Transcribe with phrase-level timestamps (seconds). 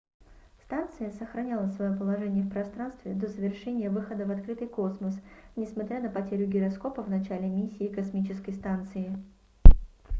[0.65, 5.13] станция сохраняла своё положение в пространстве до завершения выхода в открытый космос
[5.55, 9.13] несмотря на потерю гироскопа в начале миссии космической станции